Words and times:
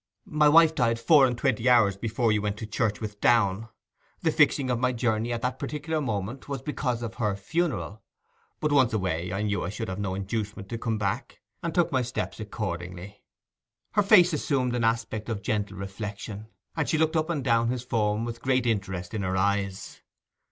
My 0.25 0.49
wife 0.49 0.73
died 0.73 0.99
four 0.99 1.27
and 1.27 1.37
twenty 1.37 1.69
hours 1.69 1.95
before 1.95 2.31
you 2.31 2.41
went 2.41 2.57
to 2.57 2.65
church 2.65 2.99
with 2.99 3.21
Downe. 3.21 3.69
The 4.23 4.31
fixing 4.31 4.71
of 4.71 4.79
my 4.79 4.93
journey 4.93 5.31
at 5.31 5.43
that 5.43 5.59
particular 5.59 6.01
moment 6.01 6.49
was 6.49 6.63
because 6.63 7.03
of 7.03 7.13
her 7.13 7.35
funeral; 7.35 8.01
but 8.59 8.71
once 8.71 8.93
away 8.93 9.31
I 9.31 9.43
knew 9.43 9.63
I 9.63 9.69
should 9.69 9.89
have 9.89 9.99
no 9.99 10.15
inducement 10.15 10.69
to 10.69 10.79
come 10.79 10.97
back, 10.97 11.39
and 11.61 11.71
took 11.71 11.91
my 11.91 12.01
steps 12.01 12.39
accordingly.' 12.39 13.21
Her 13.91 14.01
face 14.01 14.33
assumed 14.33 14.73
an 14.73 14.83
aspect 14.83 15.29
of 15.29 15.43
gentle 15.43 15.77
reflection, 15.77 16.47
and 16.75 16.89
she 16.89 16.97
looked 16.97 17.15
up 17.15 17.29
and 17.29 17.43
down 17.43 17.67
his 17.69 17.83
form 17.83 18.25
with 18.25 18.41
great 18.41 18.65
interest 18.65 19.13
in 19.13 19.21
her 19.21 19.37
eyes. 19.37 20.01